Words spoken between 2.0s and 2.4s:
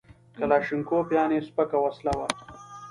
وه